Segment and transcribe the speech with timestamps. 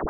[0.00, 0.08] The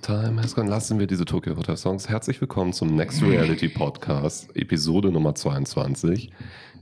[0.00, 0.68] time has gone.
[0.68, 2.08] Lassen wir diese Tokyo Hotel Songs.
[2.08, 6.30] Herzlich willkommen zum Next Reality Podcast, Episode Nummer 22.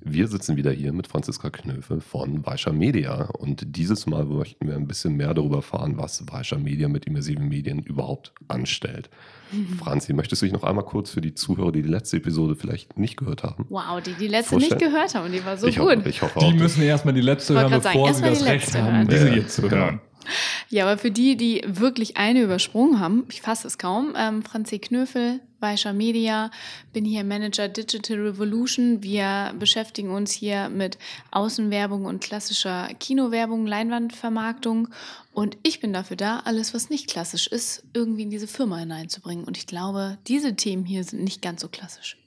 [0.04, 4.76] Wir sitzen wieder hier mit Franziska Knöfel von Weischer Media und dieses Mal möchten wir
[4.76, 9.10] ein bisschen mehr darüber erfahren, was Weischer Media mit immersiven Medien überhaupt anstellt.
[9.78, 12.98] Franzi, möchtest du dich noch einmal kurz für die Zuhörer, die die letzte Episode vielleicht
[12.98, 13.66] nicht gehört haben?
[13.70, 15.96] Wow, die die letzte nicht gehört haben, die war so ich gut.
[15.98, 16.54] Hoffe, ich hoffe Die auch.
[16.54, 19.62] müssen erstmal die letzte hören, bevor sagen, sie das Recht haben, diese Ja, hier zu
[19.62, 19.76] genau.
[19.76, 20.00] hören.
[20.70, 24.78] Ja, aber für die, die wirklich eine übersprungen haben, ich fasse es kaum, ähm, Franzi
[24.78, 26.50] Knöfel, Weischer Media,
[26.92, 29.02] bin hier Manager Digital Revolution.
[29.02, 30.98] Wir beschäftigen uns hier mit
[31.30, 34.88] Außenwerbung und klassischer Kinowerbung, Leinwandvermarktung.
[35.32, 39.44] Und ich bin dafür da, alles, was nicht klassisch ist, irgendwie in diese Firma hineinzubringen.
[39.44, 42.18] Und ich glaube, diese Themen hier sind nicht ganz so klassisch.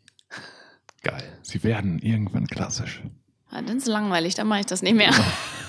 [1.03, 1.23] Geil.
[1.41, 3.01] Sie werden irgendwann klassisch.
[3.51, 5.11] Ah, dann ist es langweilig, dann mache ich das nicht mehr.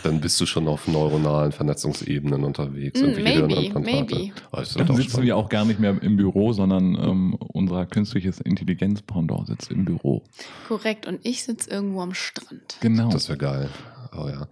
[0.04, 3.00] Dann bist du schon auf neuronalen Vernetzungsebenen unterwegs.
[3.00, 4.16] Mm, maybe, maybe.
[4.16, 4.64] Wird Dann
[4.96, 5.26] sitzen spannend.
[5.26, 10.22] wir auch gar nicht mehr im Büro, sondern ähm, unser künstliches Intelligenz-Pendant sitzt im Büro.
[10.68, 11.06] Korrekt.
[11.06, 12.76] Und ich sitze irgendwo am Strand.
[12.80, 13.10] Genau.
[13.10, 13.68] Das wäre geil.
[14.16, 14.46] Oh ja.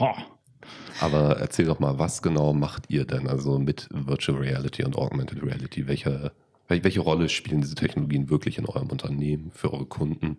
[0.00, 0.10] Ho.
[1.00, 5.42] Aber erzähl doch mal, was genau macht ihr denn also mit Virtual Reality und Augmented
[5.42, 5.86] Reality?
[5.88, 6.32] Welche,
[6.68, 10.36] wel- welche Rolle spielen diese Technologien wirklich in eurem Unternehmen, für eure Kunden?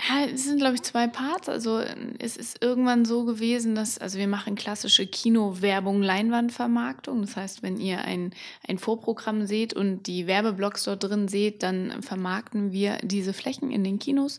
[0.00, 1.48] Ja, es sind, glaube ich, zwei Parts.
[1.48, 1.82] Also
[2.18, 7.22] es ist irgendwann so gewesen, dass, also wir machen klassische Kinowerbung, Leinwandvermarktung.
[7.22, 8.32] Das heißt, wenn ihr ein,
[8.66, 13.82] ein Vorprogramm seht und die Werbeblocks dort drin seht, dann vermarkten wir diese Flächen in
[13.82, 14.38] den Kinos.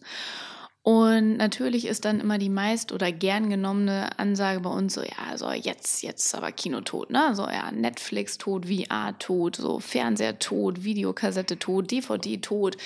[0.82, 5.38] Und natürlich ist dann immer die meist oder gern genommene Ansage bei uns so, ja,
[5.38, 7.36] so jetzt, jetzt aber Kino tot, ne?
[7.36, 12.78] So, ja, Netflix tot, VR tot, so Fernseher tot, Videokassette tot, DVD tot.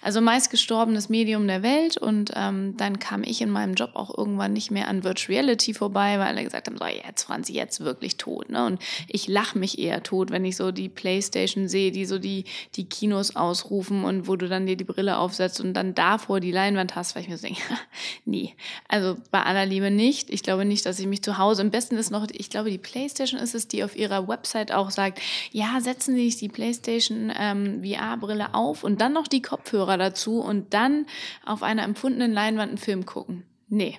[0.00, 1.98] Also meist gestorbenes Medium der Welt.
[1.98, 5.74] Und ähm, dann kam ich in meinem Job auch irgendwann nicht mehr an Virtual Reality
[5.74, 8.64] vorbei, weil alle gesagt haben, so, jetzt, Franzi, jetzt wirklich tot, ne?
[8.64, 12.44] Und ich lache mich eher tot, wenn ich so die Playstation sehe, die so die,
[12.76, 16.50] die Kinos ausrufen und wo du dann dir die Brille aufsetzt und dann davor die
[16.50, 17.60] Leinwand hast, weil ich mir so denke,
[18.24, 18.54] nee,
[18.88, 20.30] also bei aller Liebe nicht.
[20.30, 22.78] Ich glaube nicht, dass ich mich zu Hause, am besten ist noch, ich glaube, die
[22.78, 25.20] Playstation ist es, die auf ihrer Website auch sagt,
[25.50, 30.40] ja, setzen Sie sich die Playstation ähm, VR-Brille auf und dann noch die Kopfhörer dazu
[30.40, 31.06] und dann
[31.44, 33.44] auf einer empfundenen Leinwand einen Film gucken.
[33.68, 33.98] Nee,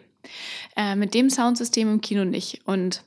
[0.76, 2.62] äh, mit dem Soundsystem im Kino nicht.
[2.66, 3.04] Und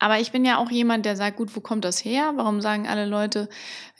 [0.00, 2.32] aber ich bin ja auch jemand, der sagt, gut, wo kommt das her?
[2.36, 3.50] Warum sagen alle Leute,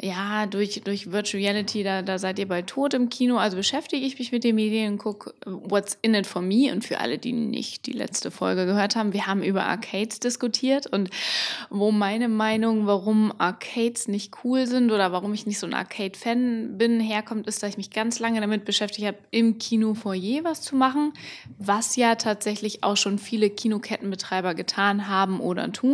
[0.00, 3.37] ja, durch, durch Virtual Reality, da, da seid ihr bald tot im Kino.
[3.37, 6.72] Also beschäftige ich mich mit den Medien und gucke, what's in it for me.
[6.72, 10.87] Und für alle, die nicht die letzte Folge gehört haben, wir haben über Arcades diskutiert
[10.87, 11.11] und
[11.69, 16.78] wo meine Meinung, warum Arcades nicht cool sind oder warum ich nicht so ein Arcade-Fan
[16.78, 20.77] bin, herkommt, ist, dass ich mich ganz lange damit beschäftigt habe, im Kino-Foyer was zu
[20.77, 21.12] machen,
[21.59, 25.90] was ja tatsächlich auch schon viele Kinokettenbetreiber getan haben oder tun,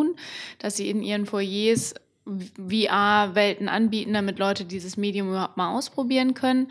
[0.59, 1.95] dass sie in ihren Foyers
[2.27, 6.69] VR-Welten anbieten, damit Leute dieses Medium überhaupt mal ausprobieren können.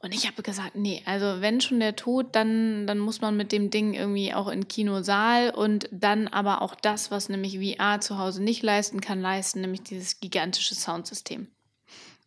[0.00, 3.52] Und ich habe gesagt, nee, also wenn schon der Tod, dann, dann muss man mit
[3.52, 8.18] dem Ding irgendwie auch in Kinosaal und dann aber auch das, was nämlich VR zu
[8.18, 11.46] Hause nicht leisten kann, leisten, nämlich dieses gigantische Soundsystem.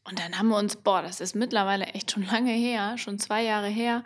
[0.08, 3.44] Und dann haben wir uns, boah, das ist mittlerweile echt schon lange her, schon zwei
[3.44, 4.04] Jahre her,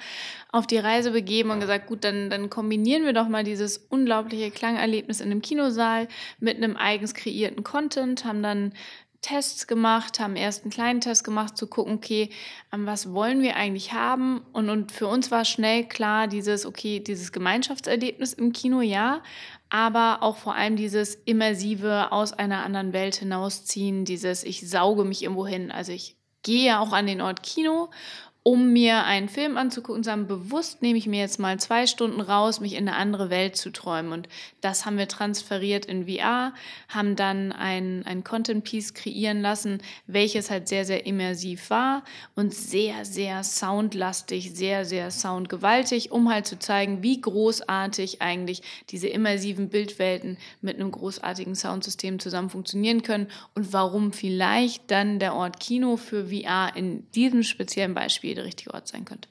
[0.52, 4.50] auf die Reise begeben und gesagt, gut, dann, dann kombinieren wir doch mal dieses unglaubliche
[4.50, 6.08] Klangerlebnis in einem Kinosaal
[6.40, 8.74] mit einem eigens kreierten Content, haben dann
[9.22, 12.30] Tests gemacht, haben erst einen kleinen Test gemacht, zu gucken, okay,
[12.72, 14.42] ähm, was wollen wir eigentlich haben?
[14.54, 19.22] Und, und für uns war schnell klar, dieses, okay, dieses Gemeinschaftserlebnis im Kino, ja,
[19.70, 25.24] aber auch vor allem dieses immersive aus einer anderen Welt hinausziehen, dieses, ich sauge mich
[25.24, 25.72] irgendwo hin.
[25.72, 27.90] Also ich gehe auch an den Ort Kino
[28.44, 32.62] um mir einen Film anzugucken, sagen, bewusst nehme ich mir jetzt mal zwei Stunden raus,
[32.62, 34.14] mich in eine andere Welt zu träumen.
[34.14, 34.30] Und
[34.62, 36.54] das haben wir transferiert in VR,
[36.88, 43.04] haben dann ein, ein Content-Piece kreieren lassen, welches halt sehr, sehr immersiv war und sehr,
[43.04, 50.38] sehr soundlastig, sehr, sehr soundgewaltig, um halt zu zeigen, wie großartig eigentlich diese immersiven Bildwelten
[50.62, 56.28] mit einem großartigen Soundsystem zusammen funktionieren können und warum vielleicht dann der Ort Kino für
[56.28, 59.30] VR in diesem speziellen Beispiel der richtige Ort sein könnte.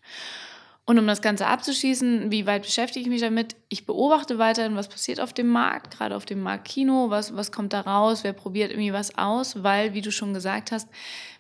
[0.89, 3.57] Und um das Ganze abzuschließen, wie weit beschäftige ich mich damit?
[3.69, 7.53] Ich beobachte weiterhin, was passiert auf dem Markt, gerade auf dem Markt Kino, was, was
[7.53, 10.89] kommt da raus, wer probiert irgendwie was aus, weil, wie du schon gesagt hast,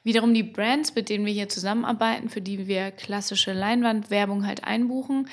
[0.04, 5.30] wiederum die Brands, mit denen wir hier zusammenarbeiten, für die wir klassische Leinwandwerbung halt einbuchen,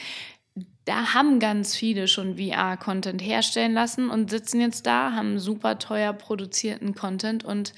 [0.85, 6.13] da haben ganz viele schon VR-Content herstellen lassen und sitzen jetzt da, haben super teuer
[6.13, 7.73] produzierten Content und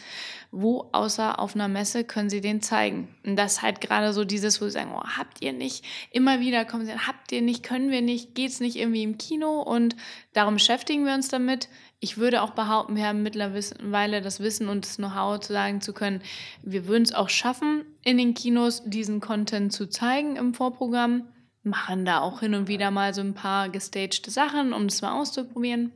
[0.51, 3.07] wo außer auf einer Messe können sie den zeigen.
[3.25, 6.41] Und das ist halt gerade so dieses, wo sie sagen, oh, habt ihr nicht, immer
[6.41, 9.61] wieder kommen sie, habt ihr nicht, können wir nicht, geht's nicht irgendwie im Kino?
[9.61, 9.95] Und
[10.33, 11.69] darum beschäftigen wir uns damit.
[12.01, 15.93] Ich würde auch behaupten, wir haben mittlerweile das Wissen und das Know-how zu sagen zu
[15.93, 16.21] können,
[16.61, 21.23] wir würden es auch schaffen, in den Kinos diesen Content zu zeigen im Vorprogramm
[21.67, 25.19] machen da auch hin und wieder mal so ein paar gestagte Sachen, um es mal
[25.19, 25.91] auszuprobieren.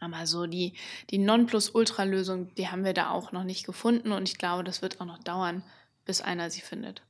[0.00, 0.74] Aber so die,
[1.10, 5.00] die Nonplusultra-Lösung, die haben wir da auch noch nicht gefunden und ich glaube, das wird
[5.00, 5.62] auch noch dauern,
[6.06, 7.02] bis einer sie findet.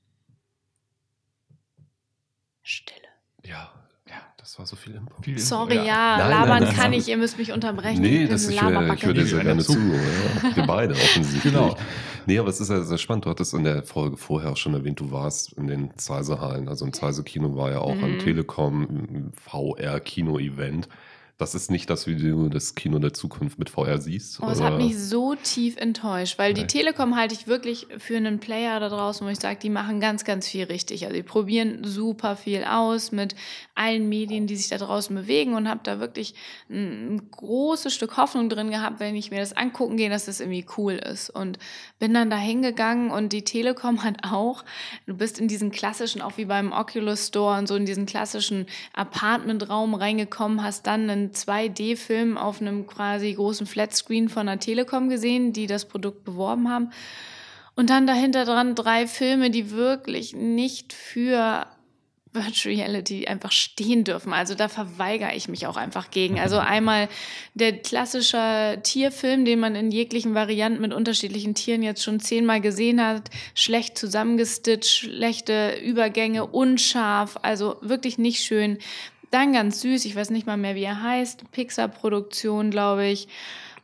[2.62, 3.00] Stille.
[3.44, 3.89] Ja, ja,
[4.40, 5.22] das war so viel Info.
[5.22, 8.00] Viel Sorry, ja, ja nein, labern nein, kann ich, ihr müsst mich unterbrechen.
[8.00, 9.78] Nee, das ich, äh, ich höre dir sehr gerne zu.
[9.78, 10.56] Ja.
[10.56, 11.52] Wir beide offensichtlich.
[11.52, 11.76] Genau.
[12.26, 13.26] Nee, aber es ist ja sehr spannend.
[13.26, 16.68] Du hattest in der Folge vorher auch schon erwähnt, du warst in den Zeisehallen.
[16.68, 18.04] Also im Zeise-Kino war ja auch mhm.
[18.04, 20.88] ein Telekom VR-Kino-Event.
[21.40, 24.40] Das ist nicht das, wie du das Kino der Zukunft mit VR siehst.
[24.42, 28.40] Oh, es hat mich so tief enttäuscht, weil die Telekom halte ich wirklich für einen
[28.40, 31.04] Player da draußen, wo ich sage, die machen ganz, ganz viel richtig.
[31.04, 33.34] Also die probieren super viel aus mit
[33.74, 36.34] allen Medien, die sich da draußen bewegen und habe da wirklich
[36.68, 40.40] ein, ein, großes Stück Hoffnung drin gehabt, wenn ich mir das angucken gehe, dass das
[40.40, 41.30] irgendwie cool ist.
[41.30, 41.58] Und
[41.98, 44.62] bin dann da hingegangen und die Telekom hat auch,
[45.06, 48.66] du bist in diesen klassischen, auch wie beim Oculus Store und so in diesen klassischen
[48.92, 55.52] Apartmentraum reingekommen, hast dann einen 2D-Film auf einem quasi großen Flatscreen von der Telekom gesehen,
[55.52, 56.90] die das Produkt beworben haben.
[57.76, 61.66] Und dann dahinter dran drei Filme, die wirklich nicht für
[62.32, 64.32] Virtual Reality einfach stehen dürfen.
[64.32, 66.38] Also da verweigere ich mich auch einfach gegen.
[66.38, 67.08] Also einmal
[67.54, 73.04] der klassische Tierfilm, den man in jeglichen Varianten mit unterschiedlichen Tieren jetzt schon zehnmal gesehen
[73.04, 73.30] hat.
[73.54, 78.78] Schlecht zusammengestitcht, schlechte Übergänge, unscharf, also wirklich nicht schön.
[79.30, 83.28] Dann ganz süß, ich weiß nicht mal mehr, wie er heißt, Pixar-Produktion, glaube ich.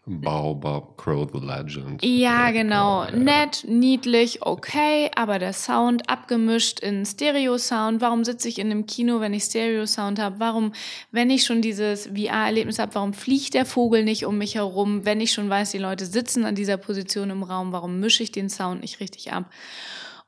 [0.09, 2.05] Baobab Crow the Legend.
[2.05, 3.05] Ja, genau.
[3.05, 3.11] Ja.
[3.11, 8.01] Nett, niedlich, okay, aber der Sound abgemischt in Stereo-Sound.
[8.01, 10.39] Warum sitze ich in einem Kino, wenn ich Stereo-Sound habe?
[10.39, 10.73] Warum,
[11.11, 15.05] wenn ich schon dieses VR-Erlebnis habe, warum fliegt der Vogel nicht um mich herum?
[15.05, 18.31] Wenn ich schon weiß, die Leute sitzen an dieser Position im Raum, warum mische ich
[18.31, 19.51] den Sound nicht richtig ab?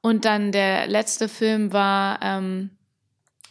[0.00, 2.70] Und dann der letzte Film war ähm,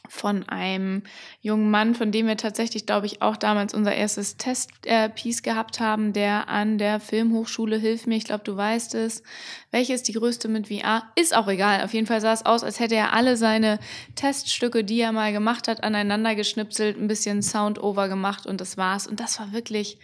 [0.09, 1.03] von einem
[1.41, 5.79] jungen Mann, von dem wir tatsächlich, glaube ich, auch damals unser erstes Testpiece äh, gehabt
[5.79, 9.23] haben, der an der Filmhochschule, hilf mir, ich glaube, du weißt es,
[9.71, 11.03] welche ist die größte mit VR?
[11.15, 11.83] Ist auch egal.
[11.83, 13.79] Auf jeden Fall sah es aus, als hätte er alle seine
[14.15, 19.07] Teststücke, die er mal gemacht hat, aneinander geschnipselt, ein bisschen Sound-Over gemacht und das war's.
[19.07, 19.99] Und das war wirklich,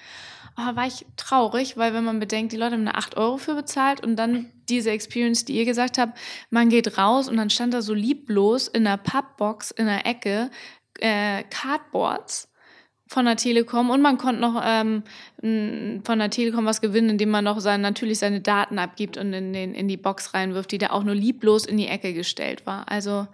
[0.57, 3.55] oh, war ich traurig, weil wenn man bedenkt, die Leute haben eine 8 Euro für
[3.55, 6.17] bezahlt und dann diese Experience, die ihr gesagt habt,
[6.49, 10.49] man geht raus und dann stand da so lieblos in einer Pappbox in der Ecke
[10.99, 12.49] äh, Cardboards
[13.07, 15.03] von der Telekom und man konnte noch ähm,
[16.03, 19.53] von der Telekom was gewinnen, indem man noch sein, natürlich seine Daten abgibt und in,
[19.53, 22.89] den, in die Box reinwirft, die da auch nur lieblos in die Ecke gestellt war.
[22.89, 23.27] Also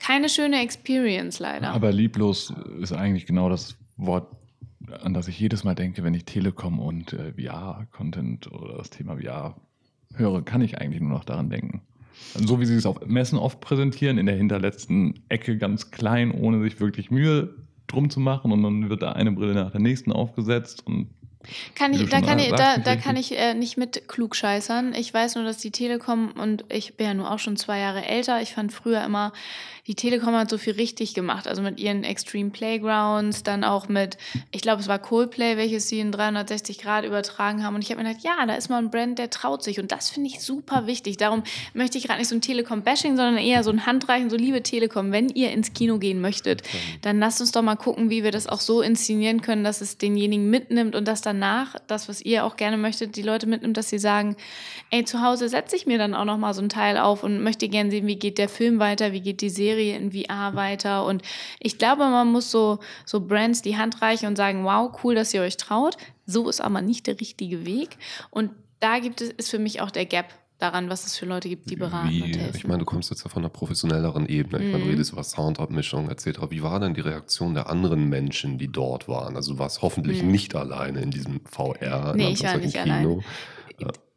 [0.00, 1.70] keine schöne Experience leider.
[1.70, 4.26] Aber lieblos ist eigentlich genau das Wort,
[5.02, 9.16] an das ich jedes Mal denke, wenn ich Telekom und äh, VR-Content oder das Thema
[9.16, 9.56] VR
[10.14, 11.82] höre, kann ich eigentlich nur noch daran denken.
[12.34, 16.62] So wie sie es auf Messen oft präsentieren, in der hinterletzten Ecke ganz klein, ohne
[16.62, 17.54] sich wirklich Mühe
[17.86, 21.08] drum zu machen und dann wird da eine Brille nach der nächsten aufgesetzt und
[21.74, 24.94] kann ich, da kann ich, da, da kann ich äh, nicht mit klug scheißern.
[24.94, 28.04] Ich weiß nur, dass die Telekom und ich bin ja nur auch schon zwei Jahre
[28.04, 28.40] älter.
[28.40, 29.32] Ich fand früher immer
[29.88, 31.48] die Telekom hat so viel richtig gemacht.
[31.48, 34.16] Also mit ihren Extreme Playgrounds, dann auch mit,
[34.52, 37.74] ich glaube, es war Coldplay, welches sie in 360 Grad übertragen haben.
[37.74, 39.80] Und ich habe mir gedacht, ja, da ist mal ein Brand, der traut sich.
[39.80, 41.16] Und das finde ich super wichtig.
[41.16, 41.42] Darum
[41.74, 45.10] möchte ich gerade nicht so ein Telekom-Bashing, sondern eher so ein Handreichen, so liebe Telekom,
[45.10, 46.62] wenn ihr ins Kino gehen möchtet,
[47.00, 49.98] dann lasst uns doch mal gucken, wie wir das auch so inszenieren können, dass es
[49.98, 53.88] denjenigen mitnimmt und dass danach, das, was ihr auch gerne möchtet, die Leute mitnimmt, dass
[53.88, 54.36] sie sagen,
[54.90, 57.42] ey, zu Hause setze ich mir dann auch noch mal so ein Teil auf und
[57.42, 60.54] möchte gerne sehen, wie geht der Film weiter, wie geht die Serie Serie in VR
[60.54, 61.04] weiter.
[61.04, 61.22] Und
[61.60, 65.32] ich glaube, man muss so, so Brands die Hand reichen und sagen, wow, cool, dass
[65.32, 65.96] ihr euch traut.
[66.26, 67.96] So ist aber nicht der richtige Weg.
[68.30, 68.50] Und
[68.80, 70.26] da gibt es, ist für mich auch der Gap
[70.58, 72.56] daran, was es für Leute gibt, die beraten Wie, und helfen.
[72.56, 74.62] Ich meine, du kommst jetzt ja von einer professionelleren Ebene.
[74.62, 74.90] Ich meine, du mhm.
[74.90, 76.38] redest über Soundabmischung etc.
[76.50, 79.34] Wie war denn die Reaktion der anderen Menschen, die dort waren?
[79.34, 80.30] Also du warst hoffentlich mhm.
[80.30, 82.14] nicht alleine in diesem VR.
[82.14, 82.84] Nee, ich war nicht Kino.
[82.84, 83.24] allein.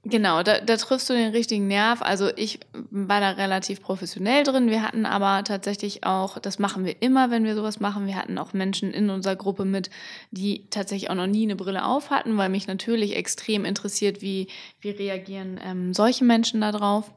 [0.07, 2.03] Genau, da, da triffst du den richtigen Nerv.
[2.03, 2.59] Also ich
[2.91, 4.69] war da relativ professionell drin.
[4.69, 8.37] Wir hatten aber tatsächlich auch, das machen wir immer, wenn wir sowas machen, wir hatten
[8.37, 9.89] auch Menschen in unserer Gruppe mit,
[10.29, 14.47] die tatsächlich auch noch nie eine Brille auf hatten, weil mich natürlich extrem interessiert, wie,
[14.79, 17.11] wie reagieren ähm, solche Menschen darauf.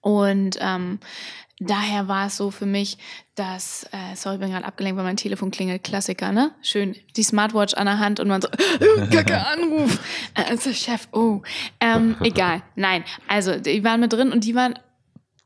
[0.00, 0.98] Und ähm,
[1.60, 2.98] daher war es so für mich,
[3.34, 6.52] dass, äh, sorry, ich bin gerade abgelenkt, weil mein Telefon klingelt, Klassiker, ne?
[6.62, 8.48] Schön, die Smartwatch an der Hand und man so,
[9.12, 9.98] kacke Anruf,
[10.34, 11.42] äh, also Chef, oh,
[11.80, 14.78] ähm, egal, nein, also die waren mit drin und die waren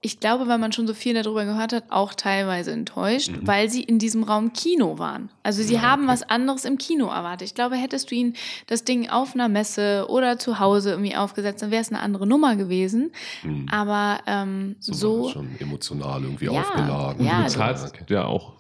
[0.05, 3.47] ich glaube, weil man schon so viel darüber gehört hat, auch teilweise enttäuscht, mhm.
[3.47, 5.31] weil sie in diesem Raum Kino waren.
[5.43, 6.13] Also sie ja, haben okay.
[6.13, 7.49] was anderes im Kino erwartet.
[7.49, 8.35] Ich glaube, hättest du ihnen
[8.67, 12.27] das Ding auf einer Messe oder zu Hause irgendwie aufgesetzt, dann wäre es eine andere
[12.27, 13.13] Nummer gewesen.
[13.45, 13.67] Mhm.
[13.71, 17.25] Aber ähm, so, so schon emotional irgendwie ja, aufgeladen.
[17.25, 18.05] Ja, du bezahlst okay.
[18.09, 18.53] ja auch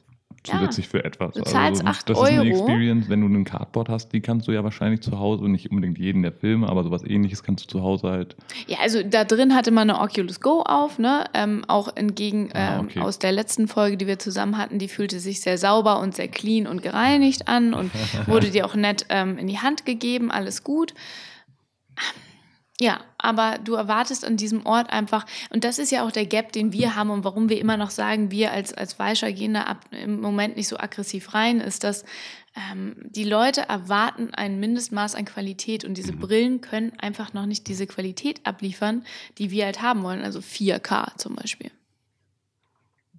[0.45, 0.91] zusätzlich ja.
[0.91, 1.35] für etwas.
[1.35, 2.29] Du zahlst also, 8 das Euro.
[2.29, 5.49] ist eine Experience, wenn du einen Cardboard hast, die kannst du ja wahrscheinlich zu Hause,
[5.49, 8.37] nicht unbedingt jeden der Filme, aber sowas ähnliches kannst du zu Hause halt.
[8.67, 11.25] Ja, also da drin hatte man eine Oculus Go auf, ne?
[11.35, 13.01] Ähm, auch entgegen ah, ähm, okay.
[13.01, 16.29] aus der letzten Folge, die wir zusammen hatten, die fühlte sich sehr sauber und sehr
[16.29, 17.91] clean und gereinigt an und
[18.27, 20.95] wurde dir auch nett ähm, in die Hand gegeben, alles gut.
[22.85, 26.53] Ja, aber du erwartest an diesem Ort einfach, und das ist ja auch der Gap,
[26.53, 29.62] den wir haben und warum wir immer noch sagen, wir als, als Weischer gehen da
[29.62, 32.05] ab, im Moment nicht so aggressiv rein, ist, dass
[32.55, 36.19] ähm, die Leute erwarten ein Mindestmaß an Qualität und diese mhm.
[36.19, 39.03] Brillen können einfach noch nicht diese Qualität abliefern,
[39.38, 41.71] die wir halt haben wollen, also 4K zum Beispiel.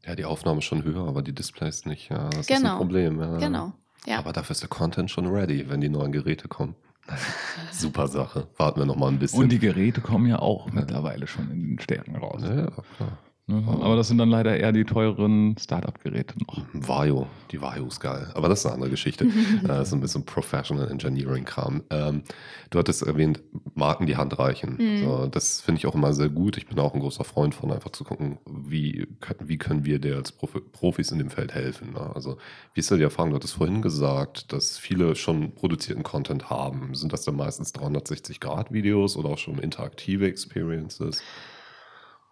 [0.06, 2.12] Ja, die Aufnahme ist schon höher, aber die Displays nicht.
[2.12, 2.46] Ja, das genau.
[2.46, 2.78] ist ein genau.
[2.78, 3.20] Problem.
[3.20, 3.38] Ja.
[3.40, 3.74] Genau.
[4.06, 4.20] Ja.
[4.20, 6.76] Aber dafür ist der Content schon ready, wenn die neuen Geräte kommen.
[7.72, 8.48] Super Sache.
[8.58, 9.40] Warten wir noch mal ein bisschen.
[9.40, 12.42] Und die Geräte kommen ja auch mittlerweile schon in den Stärken raus.
[12.44, 13.18] Ja, klar.
[13.48, 13.64] Ne?
[13.68, 16.66] Aber das sind dann leider eher die teuren Startup-Geräte noch.
[16.74, 18.32] Vario, die Vario ist geil.
[18.34, 19.28] Aber das ist eine andere Geschichte.
[19.64, 21.84] das ist ein bisschen Professional Engineering-Kram.
[21.92, 22.24] Ähm,
[22.72, 23.44] du hattest erwähnt,
[23.76, 24.78] Marken die Hand reichen.
[24.80, 25.04] Mhm.
[25.04, 26.58] So, das finde ich auch immer sehr gut.
[26.58, 29.08] Ich bin auch ein großer Freund von, einfach zu gucken, wie,
[29.40, 31.94] wie können wir dir als Profis in dem Feld helfen.
[31.94, 32.16] Ne?
[32.16, 32.38] Also,
[32.74, 33.30] wie ist da die Erfahrung?
[33.30, 36.96] Du hattest vorhin gesagt, dass viele schon produzierten Content haben.
[36.96, 41.22] Sind das dann meistens 360-Grad-Videos oder auch schon interaktive Experiences?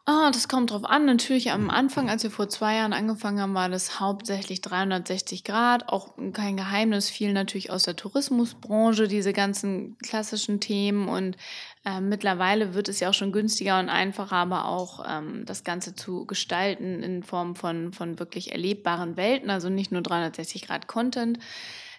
[0.05, 1.05] Ah, das kommt drauf an.
[1.05, 5.87] Natürlich am Anfang, als wir vor zwei Jahren angefangen haben, war das hauptsächlich 360 Grad.
[5.87, 11.07] Auch kein Geheimnis, viel natürlich aus der Tourismusbranche, diese ganzen klassischen Themen.
[11.07, 11.37] Und
[11.85, 15.95] äh, mittlerweile wird es ja auch schon günstiger und einfacher, aber auch ähm, das Ganze
[15.95, 21.39] zu gestalten in Form von, von wirklich erlebbaren Welten, also nicht nur 360 Grad Content.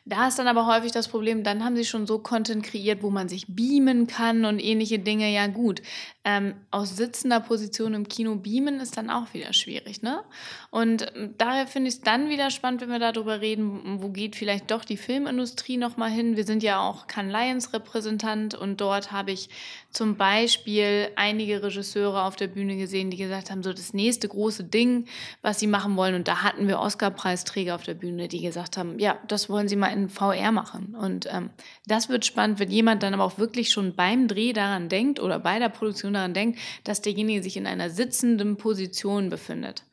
[0.06, 3.08] Da ist dann aber häufig das Problem, dann haben sie schon so Content kreiert, wo
[3.08, 5.32] man sich beamen kann und ähnliche Dinge.
[5.32, 5.80] Ja gut,
[6.24, 10.02] ähm, aus sitzender Position im Kino beamen ist dann auch wieder schwierig.
[10.02, 10.22] Ne?
[10.70, 14.36] Und ähm, daher finde ich es dann wieder spannend, wenn wir darüber reden, wo geht
[14.36, 16.36] vielleicht doch die Filmindustrie nochmal hin.
[16.36, 19.48] Wir sind ja auch Cannes Lions Repräsentant und dort habe ich
[19.90, 24.64] zum Beispiel einige Regisseure auf der Bühne gesehen, die gesagt haben, so das nächste große
[24.64, 25.06] Ding,
[25.40, 26.14] was sie machen wollen.
[26.14, 29.76] Und da hatten wir Oscar-Preisträger auf der Bühne, die gesagt haben, ja, das wollen sie
[29.76, 30.94] mal in VR machen.
[30.94, 31.50] Und ähm,
[31.86, 35.38] das wird spannend, wenn jemand dann aber auch wirklich schon beim Dreh daran denkt oder
[35.38, 39.84] bei der Produktion daran denkt, dass derjenige sich in einer sitzenden Position befindet.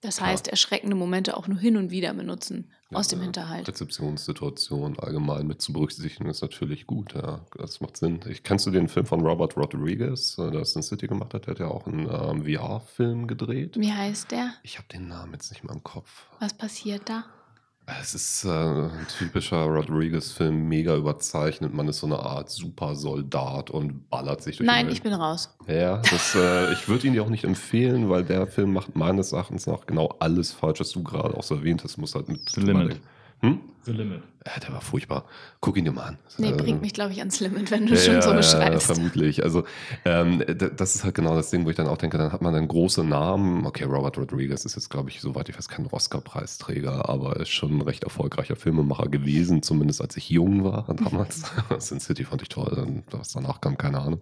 [0.00, 3.66] Das heißt, erschreckende Momente auch nur hin und wieder benutzen ja, aus dem Hinterhalt.
[3.66, 7.14] Rezeptionssituation allgemein mit zu berücksichtigen ist natürlich gut.
[7.14, 8.20] Ja, das macht Sinn.
[8.28, 11.46] Ich, kennst du den Film von Robert Rodriguez, äh, der Sin City gemacht hat?
[11.46, 13.76] Der hat ja auch einen ähm, VR-Film gedreht.
[13.76, 14.52] Wie heißt der?
[14.62, 16.28] Ich habe den Namen jetzt nicht mehr im Kopf.
[16.38, 17.24] Was passiert da?
[18.00, 21.72] Es ist äh, ein typischer Rodriguez-Film, mega überzeichnet.
[21.72, 24.96] Man ist so eine Art Supersoldat und ballert sich durch Nein, die Welt.
[24.96, 25.56] ich bin raus.
[25.66, 29.32] Ja, das, äh, ich würde ihn dir auch nicht empfehlen, weil der Film macht meines
[29.32, 31.96] Erachtens nach genau alles falsch, was du gerade auch so erwähnt hast.
[31.96, 33.00] Muss halt mit The Limit.
[33.40, 33.60] Hm?
[33.84, 34.22] The Limit.
[34.46, 35.24] Ja, der war furchtbar.
[35.60, 36.18] Guck ihn dir mal an.
[36.38, 38.88] Nee, bringt mich, glaube ich, ans Limit, wenn du ja, schon so beschreibst.
[38.88, 39.44] Ja, vermutlich.
[39.44, 39.64] Also,
[40.04, 40.42] ähm,
[40.76, 42.68] das ist halt genau das Ding, wo ich dann auch denke, dann hat man einen
[42.68, 43.66] großen Namen.
[43.66, 47.78] Okay, Robert Rodriguez ist jetzt, glaube ich, soweit ich weiß, kein Oscar-Preisträger, aber ist schon
[47.78, 51.42] ein recht erfolgreicher Filmemacher gewesen, zumindest als ich jung war damals.
[51.78, 53.02] Sin City fand ich toll.
[53.10, 54.20] Was danach kam, keine Ahnung.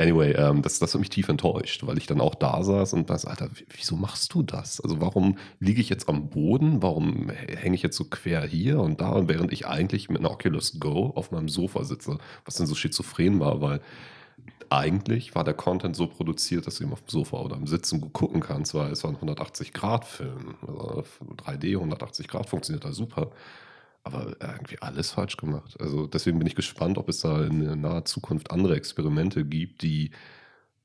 [0.00, 3.10] Anyway, ähm, das, das hat mich tief enttäuscht, weil ich dann auch da saß und
[3.10, 4.80] dachte, Alter, wieso machst du das?
[4.80, 6.82] Also warum liege ich jetzt am Boden?
[6.82, 10.80] Warum hänge ich jetzt so quer hier und da, während ich eigentlich mit einer Oculus
[10.80, 12.16] Go auf meinem Sofa sitze,
[12.46, 13.80] was dann so schizophren war, weil
[14.70, 18.00] eigentlich war der Content so produziert, dass du ihm auf dem Sofa oder im Sitzen
[18.00, 20.54] gut gucken kannst, weil es war ein 180-Grad-Film.
[20.66, 21.04] Also
[21.44, 23.32] 3D 180 Grad funktioniert da super
[24.02, 25.76] aber irgendwie alles falsch gemacht.
[25.80, 30.10] Also deswegen bin ich gespannt, ob es da in naher Zukunft andere Experimente gibt, die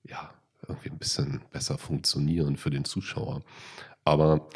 [0.03, 0.31] ja
[0.67, 3.41] irgendwie ein bisschen besser funktionieren für den Zuschauer.
[4.03, 4.47] Aber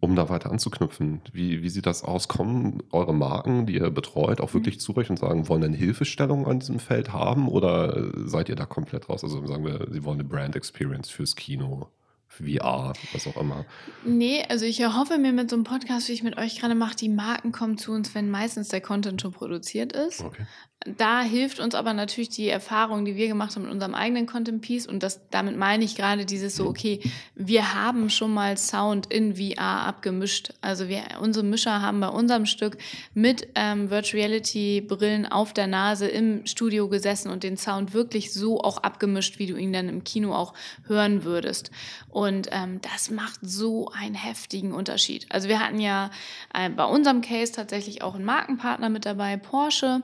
[0.00, 2.28] um da weiter anzuknüpfen, wie, wie sieht das aus?
[2.28, 4.80] Kommen eure Marken, die ihr betreut, auch wirklich mhm.
[4.80, 8.66] zu euch und sagen, wollen eine Hilfestellung an diesem Feld haben oder seid ihr da
[8.66, 9.22] komplett raus?
[9.22, 11.88] Also sagen wir, sie wollen eine Brand Experience fürs Kino
[12.30, 13.66] VR, was auch immer.
[14.04, 16.96] Nee, also ich erhoffe mir mit so einem Podcast, wie ich mit euch gerade mache,
[16.96, 20.22] die Marken kommen zu uns, wenn meistens der Content schon produziert ist.
[20.22, 20.46] Okay.
[20.86, 24.62] Da hilft uns aber natürlich die Erfahrung, die wir gemacht haben mit unserem eigenen Content
[24.62, 24.86] Piece.
[24.86, 27.00] Und das, damit meine ich gerade dieses so, okay,
[27.34, 30.54] wir haben schon mal Sound in VR abgemischt.
[30.62, 32.78] Also wir, unsere Mischer haben bei unserem Stück
[33.12, 38.32] mit ähm, Virtual Reality Brillen auf der Nase im Studio gesessen und den Sound wirklich
[38.32, 40.54] so auch abgemischt, wie du ihn dann im Kino auch
[40.86, 41.70] hören würdest.
[42.08, 45.26] Und ähm, das macht so einen heftigen Unterschied.
[45.28, 46.10] Also wir hatten ja
[46.54, 50.00] äh, bei unserem Case tatsächlich auch einen Markenpartner mit dabei, Porsche.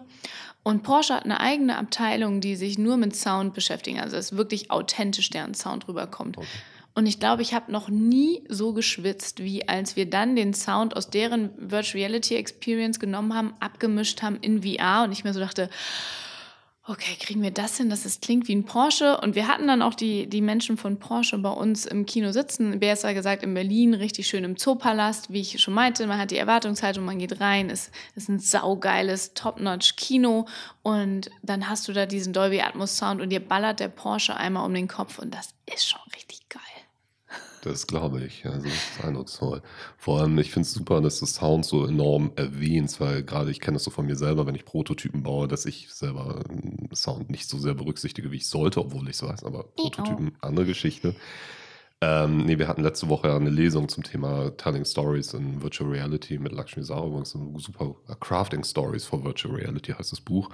[0.67, 4.01] Und Porsche hat eine eigene Abteilung, die sich nur mit Sound beschäftigen.
[4.01, 6.39] Also es ist wirklich authentisch, deren Sound rüberkommt.
[6.39, 6.47] Okay.
[6.93, 10.97] Und ich glaube, ich habe noch nie so geschwitzt, wie als wir dann den Sound
[10.97, 15.39] aus deren Virtual Reality Experience genommen haben, abgemischt haben in VR und ich mir so
[15.39, 15.71] dachte,
[16.88, 19.19] okay, kriegen wir das hin, dass es klingt wie ein Porsche?
[19.21, 22.78] Und wir hatten dann auch die, die Menschen von Porsche bei uns im Kino sitzen.
[22.78, 26.07] Besser gesagt in Berlin, richtig schön im Zoopalast, wie ich schon meinte.
[26.07, 30.47] Man hat die Erwartungshaltung, man geht rein, es ist ein saugeiles, top-notch Kino.
[30.83, 34.64] Und dann hast du da diesen Dolby Atmos Sound und dir ballert der Porsche einmal
[34.64, 36.62] um den Kopf und das ist schon richtig geil.
[37.69, 38.47] Das glaube ich.
[38.47, 39.63] Also das ist eindrucksvoll.
[39.99, 43.61] Vor allem, ich finde es super, dass du Sound so enorm erwähnst, weil gerade ich
[43.61, 46.43] kenne das so von mir selber, wenn ich Prototypen baue, dass ich selber
[46.95, 50.67] Sound nicht so sehr berücksichtige, wie ich sollte, obwohl ich es weiß, aber Prototypen, andere
[50.67, 51.15] Geschichte.
[52.03, 56.39] Ähm, nee, wir hatten letzte Woche eine Lesung zum Thema Telling Stories in Virtual Reality
[56.39, 60.51] mit Lakshmi ein super Crafting Stories for Virtual Reality heißt das Buch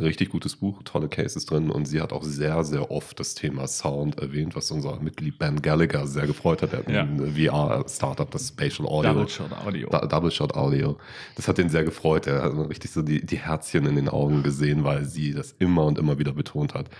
[0.00, 3.68] richtig gutes Buch, tolle Cases drin und sie hat auch sehr, sehr oft das Thema
[3.68, 6.72] Sound erwähnt, was unser Mitglied Ben Gallagher sehr gefreut hat.
[6.72, 7.02] Er hat ja.
[7.02, 9.12] ein VR-Startup, das Spatial Audio.
[9.12, 9.88] Double Shot Audio.
[9.90, 10.98] Da, Double Shot Audio.
[11.36, 12.26] Das hat ihn sehr gefreut.
[12.26, 15.84] Er hat richtig so die, die Herzchen in den Augen gesehen, weil sie das immer
[15.84, 16.90] und immer wieder betont hat.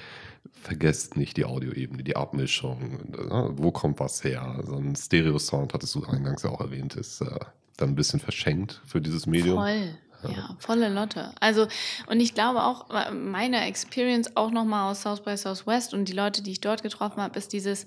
[0.52, 2.98] Vergesst nicht die Audioebene, die Abmischung,
[3.56, 4.62] wo kommt was her.
[4.64, 7.38] So ein Stereo-Sound, hattest du eingangs ja auch erwähnt, ist äh,
[7.76, 9.56] dann ein bisschen verschenkt für dieses Medium.
[9.56, 9.98] Voll.
[10.30, 11.32] Ja, volle Lotte.
[11.40, 11.66] Also,
[12.06, 16.42] und ich glaube auch, meine Experience auch nochmal aus South by Southwest und die Leute,
[16.42, 17.86] die ich dort getroffen habe, ist dieses,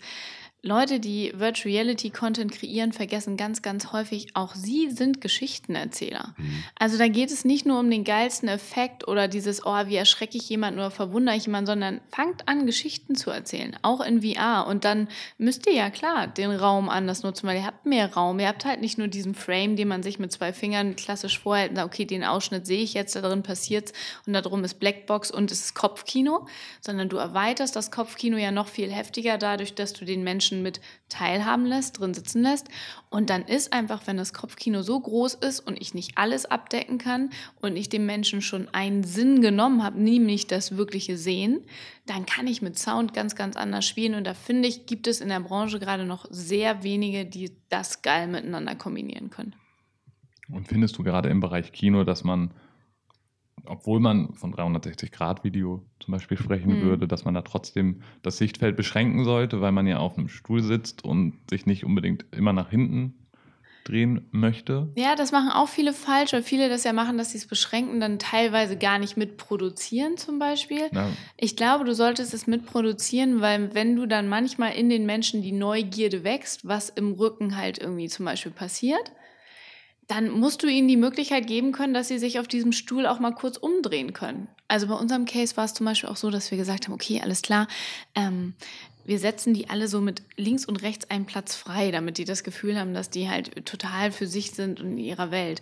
[0.68, 6.36] Leute, die Virtual Reality Content kreieren, vergessen ganz, ganz häufig, auch sie sind Geschichtenerzähler.
[6.36, 6.64] Mhm.
[6.78, 10.38] Also da geht es nicht nur um den geilsten Effekt oder dieses, oh, wie erschrecke
[10.38, 14.68] ich jemanden oder verwundere ich jemanden, sondern fangt an, Geschichten zu erzählen, auch in VR.
[14.68, 15.08] Und dann
[15.38, 18.38] müsst ihr ja klar den Raum anders nutzen, weil ihr habt mehr Raum.
[18.40, 21.70] Ihr habt halt nicht nur diesen Frame, den man sich mit zwei Fingern klassisch vorhält
[21.70, 23.94] und sagt, okay, den Ausschnitt sehe ich jetzt, da drin passiert's
[24.26, 26.46] und da drum ist Blackbox und es ist Kopfkino,
[26.82, 30.64] sondern du erweiterst das Kopfkino ja noch viel heftiger dadurch, dass du den Menschen Menschen
[30.64, 32.68] mit teilhaben lässt, drin sitzen lässt.
[33.10, 36.98] Und dann ist einfach, wenn das Kopfkino so groß ist und ich nicht alles abdecken
[36.98, 37.30] kann
[37.62, 41.62] und ich dem Menschen schon einen Sinn genommen habe, nämlich das wirkliche Sehen,
[42.06, 44.16] dann kann ich mit Sound ganz, ganz anders spielen.
[44.16, 48.02] Und da finde ich, gibt es in der Branche gerade noch sehr wenige, die das
[48.02, 49.56] geil miteinander kombinieren können.
[50.50, 52.52] Und findest du gerade im Bereich Kino, dass man
[53.68, 56.82] obwohl man von 360-Grad-Video zum Beispiel sprechen mhm.
[56.82, 60.62] würde, dass man da trotzdem das Sichtfeld beschränken sollte, weil man ja auf einem Stuhl
[60.62, 63.14] sitzt und sich nicht unbedingt immer nach hinten
[63.88, 64.90] drehen möchte.
[64.96, 68.00] Ja, das machen auch viele falsch, weil viele das ja machen, dass sie es beschränken,
[68.00, 70.90] dann teilweise gar nicht mitproduzieren zum Beispiel.
[70.92, 71.10] Ja.
[71.38, 75.54] Ich glaube, du solltest es mitproduzieren, weil wenn du dann manchmal in den Menschen die
[75.54, 79.12] Neugierde wächst, was im Rücken halt irgendwie zum Beispiel passiert,
[80.08, 83.20] dann musst du ihnen die Möglichkeit geben können, dass sie sich auf diesem Stuhl auch
[83.20, 84.48] mal kurz umdrehen können.
[84.70, 87.22] Also bei unserem Case war es zum Beispiel auch so, dass wir gesagt haben, okay,
[87.22, 87.68] alles klar,
[88.16, 88.54] ähm,
[89.06, 92.44] wir setzen die alle so mit links und rechts einen Platz frei, damit die das
[92.44, 95.62] Gefühl haben, dass die halt total für sich sind und in ihrer Welt.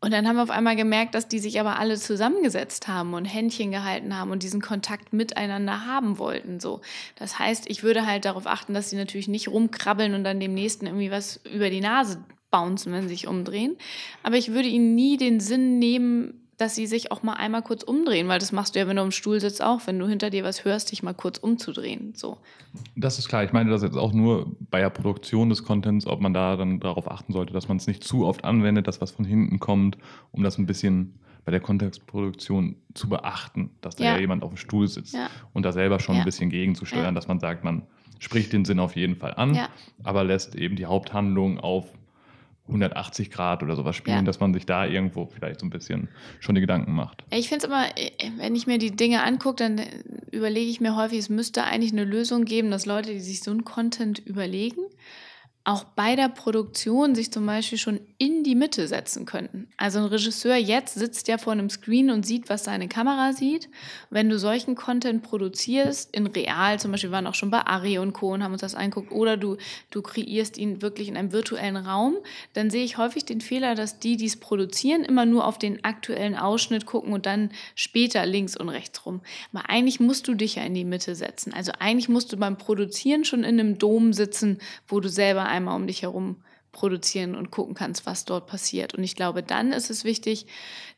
[0.00, 3.24] Und dann haben wir auf einmal gemerkt, dass die sich aber alle zusammengesetzt haben und
[3.24, 6.60] Händchen gehalten haben und diesen Kontakt miteinander haben wollten.
[6.60, 6.80] So,
[7.16, 10.54] das heißt, ich würde halt darauf achten, dass sie natürlich nicht rumkrabbeln und dann dem
[10.54, 12.18] nächsten irgendwie was über die Nase
[12.50, 13.76] bouncen, wenn sie sich umdrehen.
[14.22, 17.82] Aber ich würde ihnen nie den Sinn nehmen, dass sie sich auch mal einmal kurz
[17.82, 20.30] umdrehen, weil das machst du ja, wenn du im Stuhl sitzt, auch, wenn du hinter
[20.30, 22.14] dir was hörst, dich mal kurz umzudrehen.
[22.16, 22.38] So.
[22.94, 23.44] Das ist klar.
[23.44, 26.80] Ich meine das jetzt auch nur bei der Produktion des Contents, ob man da dann
[26.80, 29.98] darauf achten sollte, dass man es nicht zu oft anwendet, dass was von hinten kommt,
[30.32, 34.50] um das ein bisschen bei der Kontextproduktion zu beachten, dass da ja, ja jemand auf
[34.50, 35.28] dem Stuhl sitzt ja.
[35.52, 36.22] und da selber schon ja.
[36.22, 37.82] ein bisschen gegenzusteuern, dass man sagt, man
[38.18, 39.58] spricht den Sinn auf jeden Fall an,
[40.02, 41.86] aber lässt eben die Haupthandlung auf
[42.68, 44.22] 180 Grad oder sowas spielen, ja.
[44.22, 46.08] dass man sich da irgendwo vielleicht so ein bisschen
[46.40, 47.24] schon die Gedanken macht.
[47.30, 47.86] Ich finde es immer,
[48.38, 49.80] wenn ich mir die Dinge angucke, dann
[50.32, 53.50] überlege ich mir häufig, es müsste eigentlich eine Lösung geben, dass Leute, die sich so
[53.50, 54.82] einen Content überlegen,
[55.66, 59.66] auch bei der Produktion sich zum Beispiel schon in die Mitte setzen könnten.
[59.76, 63.68] Also ein Regisseur jetzt sitzt ja vor einem Screen und sieht, was seine Kamera sieht.
[64.08, 67.98] Wenn du solchen Content produzierst, in real, zum Beispiel wir waren auch schon bei Ari
[67.98, 68.32] und Co.
[68.32, 69.56] und haben uns das angeguckt, oder du,
[69.90, 72.14] du kreierst ihn wirklich in einem virtuellen Raum,
[72.52, 75.82] dann sehe ich häufig den Fehler, dass die, die es produzieren, immer nur auf den
[75.82, 79.20] aktuellen Ausschnitt gucken und dann später links und rechts rum.
[79.52, 81.52] Aber eigentlich musst du dich ja in die Mitte setzen.
[81.52, 85.76] Also eigentlich musst du beim Produzieren schon in einem Dom sitzen, wo du selber einmal
[85.76, 86.42] um dich herum
[86.72, 88.94] produzieren und gucken kannst, was dort passiert.
[88.94, 90.46] Und ich glaube, dann ist es wichtig,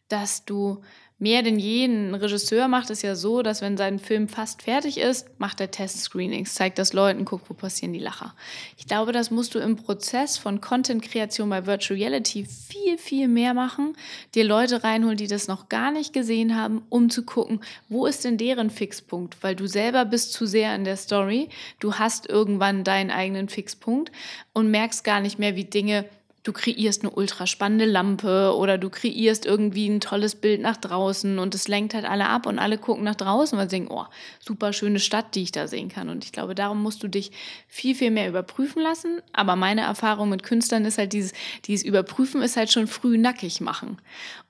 [0.08, 0.82] dass du
[1.18, 4.98] mehr denn je, ein Regisseur macht es ja so, dass wenn sein Film fast fertig
[4.98, 8.34] ist, macht er Test-Screenings, zeigt das Leuten, guckt, wo passieren die Lacher.
[8.76, 13.52] Ich glaube, das musst du im Prozess von Content-Kreation bei Virtual Reality viel, viel mehr
[13.52, 13.96] machen,
[14.34, 18.24] dir Leute reinholen, die das noch gar nicht gesehen haben, um zu gucken, wo ist
[18.24, 21.48] denn deren Fixpunkt, weil du selber bist zu sehr in der Story,
[21.80, 24.12] du hast irgendwann deinen eigenen Fixpunkt
[24.52, 26.04] und merkst gar nicht mehr, wie Dinge
[26.48, 31.38] du kreierst eine ultra spannende Lampe oder du kreierst irgendwie ein tolles Bild nach draußen
[31.38, 34.06] und es lenkt halt alle ab und alle gucken nach draußen, weil sie denken, oh,
[34.40, 36.08] super schöne Stadt, die ich da sehen kann.
[36.08, 37.32] Und ich glaube, darum musst du dich
[37.66, 39.20] viel, viel mehr überprüfen lassen.
[39.34, 41.34] Aber meine Erfahrung mit Künstlern ist halt dieses,
[41.66, 43.98] dieses Überprüfen ist halt schon früh nackig machen.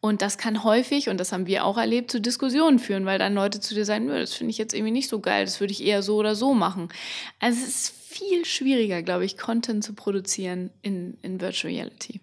[0.01, 3.35] Und das kann häufig, und das haben wir auch erlebt, zu Diskussionen führen, weil dann
[3.35, 5.85] Leute zu dir sagen, das finde ich jetzt irgendwie nicht so geil, das würde ich
[5.85, 6.91] eher so oder so machen.
[7.41, 12.21] Also es ist viel schwieriger, glaube ich, Content zu produzieren in, in Virtual Reality.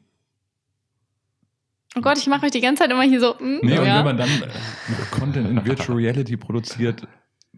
[1.95, 3.35] Oh Gott, ich mache euch die ganze Zeit immer hier so.
[3.39, 3.79] Mm, nee, ja.
[3.81, 4.47] und wenn man dann äh,
[5.11, 7.07] Content in Virtual Reality produziert,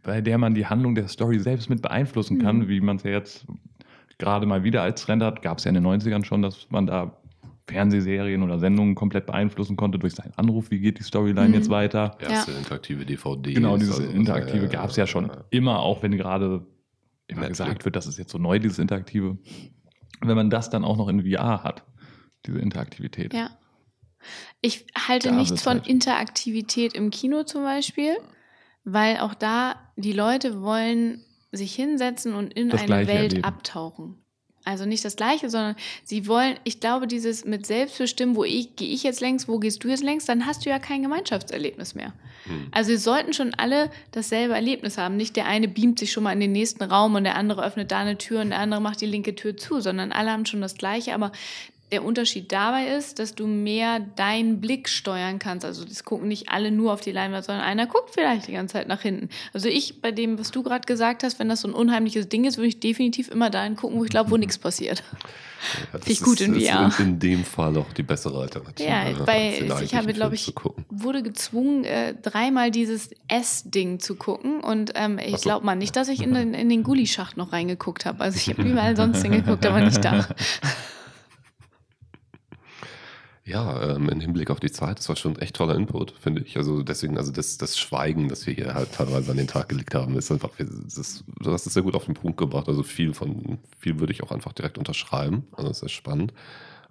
[0.04, 2.68] bei der man die Handlung der Story selbst mit beeinflussen kann, Mhm.
[2.68, 3.46] wie man es ja jetzt
[4.20, 6.86] gerade mal wieder als Trend hat, gab es ja in den 90ern schon, dass man
[6.86, 7.18] da
[7.68, 11.54] Fernsehserien oder Sendungen komplett beeinflussen konnte durch seinen Anruf, wie geht die Storyline Mhm.
[11.56, 12.18] jetzt weiter.
[12.20, 13.54] Erste interaktive DVD.
[13.54, 16.66] Genau, dieses also, Interaktive äh, gab es ja schon äh, immer, auch wenn gerade
[17.28, 19.38] immer gesagt wird, das ist jetzt so neu, dieses Interaktive.
[20.22, 21.86] Wenn man das dann auch noch in VR hat,
[22.46, 23.34] diese Interaktivität.
[23.34, 23.52] Ja.
[24.62, 25.88] Ich halte Da nichts von halt.
[25.88, 28.18] Interaktivität im Kino zum Beispiel,
[28.84, 33.44] weil auch da die Leute wollen sich hinsetzen und in Das eine Welt erleben.
[33.44, 34.24] abtauchen.
[34.68, 38.90] Also nicht das Gleiche, sondern sie wollen, ich glaube, dieses mit Selbstbestimmen, wo ich, gehe
[38.90, 42.12] ich jetzt längs, wo gehst du jetzt längs, dann hast du ja kein Gemeinschaftserlebnis mehr.
[42.44, 42.68] hm.
[42.72, 45.16] Also wir sollten schon alle dasselbe Erlebnis haben.
[45.16, 47.92] Nicht der eine beamt sich schon mal in den nächsten Raum und der andere öffnet
[47.92, 50.60] da eine Tür und der andere macht die linke Tür zu, sondern alle haben schon
[50.60, 51.14] das Gleiche.
[51.14, 51.32] Aber
[51.92, 55.66] der Unterschied dabei ist, dass du mehr deinen Blick steuern kannst.
[55.66, 58.74] Also das gucken nicht alle nur auf die Leinwand, sondern einer guckt vielleicht die ganze
[58.74, 59.30] Zeit nach hinten.
[59.54, 62.44] Also ich, bei dem, was du gerade gesagt hast, wenn das so ein unheimliches Ding
[62.44, 65.02] ist, würde ich definitiv immer dahin gucken, wo ich glaube, wo nichts passiert.
[65.94, 66.88] Ja, das ich gut in ist, VR.
[66.88, 68.88] Ist in, dem Fall auch die bessere Alternative.
[68.88, 70.54] Ja, bei, ich habe, glaube ich,
[70.90, 74.60] wurde gezwungen, äh, dreimal dieses S-Ding zu gucken.
[74.60, 75.44] Und ähm, ich so.
[75.44, 78.20] glaube mal nicht, dass ich in den, in den Gullischacht noch reingeguckt habe.
[78.20, 80.28] Also ich habe überall sonst hingeguckt, aber nicht da.
[83.48, 86.58] Ja, ähm, im Hinblick auf die Zeit, das war schon echt toller Input, finde ich.
[86.58, 89.96] Also deswegen, also das, das Schweigen, das wir hier halt teilweise an den Tag gelegt
[89.96, 92.68] haben, ist einfach, das du hast es sehr gut auf den Punkt gebracht.
[92.68, 95.48] Also viel von, viel würde ich auch einfach direkt unterschreiben.
[95.54, 96.34] Also das ist spannend.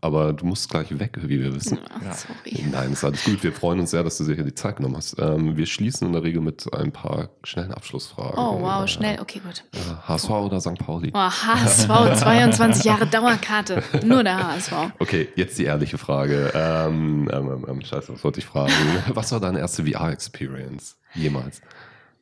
[0.07, 1.79] Aber du musst gleich weg, wie wir wissen.
[1.93, 2.15] Ach, Ja.
[2.15, 2.65] sorry.
[2.71, 3.43] Nein, ist alles gut.
[3.43, 5.17] Wir freuen uns sehr, dass du dir hier die Zeit genommen hast.
[5.19, 8.39] Ähm, wir schließen in der Regel mit ein paar schnellen Abschlussfragen.
[8.39, 9.21] Oh, wow, Äh, schnell.
[9.21, 9.65] Okay, gut.
[9.75, 10.79] äh, HSV oder St.
[10.79, 11.11] Pauli?
[11.13, 11.89] Oh, HSV,
[12.21, 13.83] 22 Jahre Dauerkarte.
[14.05, 14.73] Nur der HSV.
[15.01, 16.53] Okay, jetzt die ehrliche Frage.
[16.55, 18.73] Ähm, ähm, ähm, scheiße, was wollte ich fragen?
[19.09, 21.61] Was war deine erste VR-Experience jemals?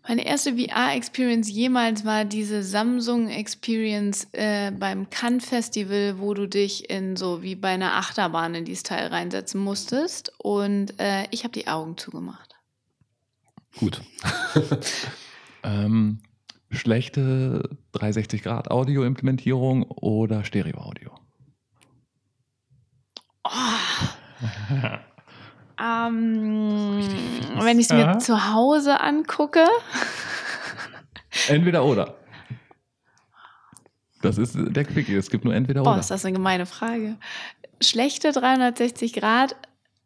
[0.07, 7.17] Meine erste VR-Experience jemals war diese Samsung-Experience äh, beim Cannes Festival, wo du dich in
[7.17, 10.33] so wie bei einer Achterbahn in dieses Teil reinsetzen musstest.
[10.39, 12.55] Und äh, ich habe die Augen zugemacht.
[13.79, 14.03] Gut.
[15.65, 16.21] Ähm,
[16.71, 21.11] schlechte 360-Grad-Audio-Implementierung oder Stereo-Audio?
[23.45, 23.51] Oh,
[25.81, 27.01] ähm,
[27.57, 27.65] Fies.
[27.65, 28.19] wenn ich es mir Aha.
[28.19, 29.65] zu Hause angucke,
[31.49, 32.15] Entweder oder.
[34.23, 35.15] Das ist der Quickie.
[35.17, 36.01] Es gibt nur entweder boah, oder.
[36.01, 37.17] ist das eine gemeine Frage.
[37.83, 39.55] Schlechte 360 Grad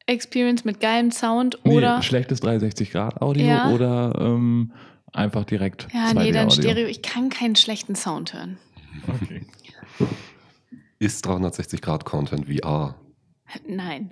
[0.07, 3.71] Experience mit geilem Sound Nee, oder schlechtes 360-Grad-Audio Ja.
[3.71, 4.73] oder ähm,
[5.13, 6.63] einfach direkt ja, nee, dann 2D-Audio?
[6.63, 6.87] Stereo.
[6.89, 8.59] Ich kann keinen schlechten Sound hören.
[9.07, 9.47] Okay.
[10.99, 12.97] Ist 360-Grad-Content VR?
[13.69, 14.11] Nein.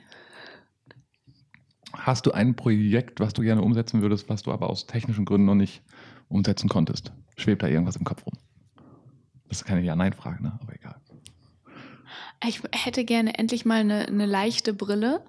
[1.99, 5.47] Hast du ein Projekt, was du gerne umsetzen würdest, was du aber aus technischen Gründen
[5.47, 5.83] noch nicht
[6.29, 7.13] umsetzen konntest?
[7.37, 8.35] Schwebt da irgendwas im Kopf rum?
[9.49, 10.59] Das ist keine Ja-Nein-Frage, ne?
[10.61, 10.97] aber egal.
[12.47, 15.25] Ich hätte gerne endlich mal eine, eine leichte Brille,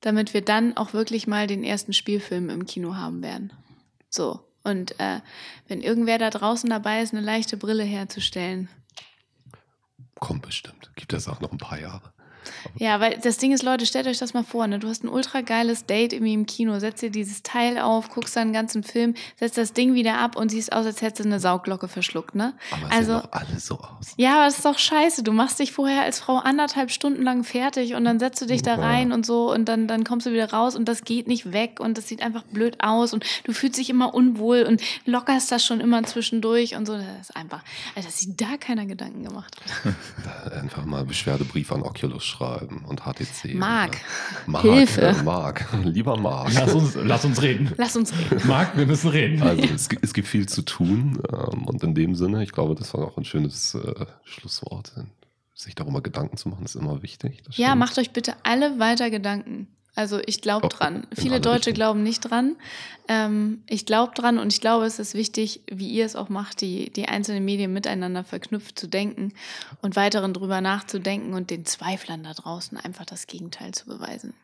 [0.00, 3.52] damit wir dann auch wirklich mal den ersten Spielfilm im Kino haben werden.
[4.08, 4.40] So.
[4.64, 5.20] Und äh,
[5.68, 8.68] wenn irgendwer da draußen dabei ist, eine leichte Brille herzustellen.
[10.18, 10.90] kommt bestimmt.
[10.96, 12.12] Gibt es auch noch ein paar Jahre.
[12.78, 14.78] Ja, weil das Ding ist, Leute, stellt euch das mal vor, ne?
[14.78, 18.36] Du hast ein ultra geiles Date irgendwie im Kino, setzt dir dieses Teil auf, guckst
[18.36, 21.28] dann den ganzen Film, setzt das Ding wieder ab und siehst aus, als hättest du
[21.28, 22.54] eine Sauglocke verschluckt, ne?
[22.70, 24.14] Aber es also, sehen doch alle so aus.
[24.16, 25.22] Ja, aber das ist doch scheiße.
[25.22, 28.62] Du machst dich vorher als Frau anderthalb Stunden lang fertig und dann setzt du dich
[28.62, 31.52] da rein und so und dann, dann kommst du wieder raus und das geht nicht
[31.52, 35.50] weg und das sieht einfach blöd aus und du fühlst dich immer unwohl und lockerst
[35.52, 36.96] das schon immer zwischendurch und so.
[36.96, 37.62] Das ist einfach,
[37.94, 39.56] also dass sich da keiner Gedanken gemacht
[40.24, 40.52] hat.
[40.52, 43.54] Einfach mal Beschwerdebrief an Oculus schreiben und HTC.
[43.54, 43.96] Marc,
[44.46, 45.00] Marc, Hilfe.
[45.02, 46.52] äh, Marc, lieber Marc.
[46.54, 47.72] Lass uns, lass uns reden.
[47.76, 48.46] lass uns reden.
[48.46, 49.42] Marc, wir müssen reden.
[49.42, 52.74] Also es, gibt- es gibt viel zu tun ähm, und in dem Sinne, ich glaube,
[52.74, 54.92] das war auch ein schönes äh, Schlusswort.
[55.54, 57.42] Sich darüber Gedanken zu machen, ist immer wichtig.
[57.52, 57.78] Ja, stimmt.
[57.78, 59.68] macht euch bitte alle weiter Gedanken.
[59.96, 61.06] Also ich glaube dran.
[61.14, 61.74] Viele Deutsche Richtungen.
[61.74, 62.56] glauben nicht dran.
[63.08, 66.60] Ähm, ich glaube dran und ich glaube, es ist wichtig, wie ihr es auch macht,
[66.60, 69.32] die, die einzelnen Medien miteinander verknüpft zu denken
[69.80, 74.34] und weiteren drüber nachzudenken und den Zweiflern da draußen einfach das Gegenteil zu beweisen.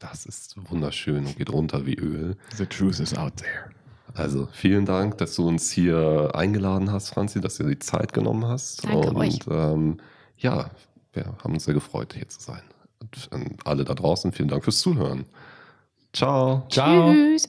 [0.00, 2.36] Das ist wunderschön und geht runter wie Öl.
[2.56, 3.70] The truth is out there.
[4.14, 8.12] Also vielen Dank, dass du uns hier eingeladen hast, Franzi, dass du dir die Zeit
[8.12, 8.84] genommen hast.
[8.84, 9.38] Danke und euch.
[9.48, 9.98] Ähm,
[10.36, 10.70] ja,
[11.12, 12.62] wir haben uns sehr gefreut, hier zu sein.
[13.00, 15.26] Und an alle da draußen, vielen Dank fürs Zuhören.
[16.12, 16.66] Ciao.
[16.70, 17.12] Ciao.
[17.12, 17.48] Tschüss.